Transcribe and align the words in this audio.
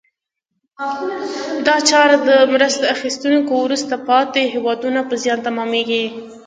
دا 1.67 1.75
چاره 1.89 2.17
د 2.27 2.29
مرسته 2.53 2.85
اخیستونکو 2.95 3.53
وروسته 3.65 3.93
پاتې 4.07 4.41
هېوادونو 4.53 5.01
په 5.09 5.15
زیان 5.23 5.39
تمامیږي. 5.47 6.05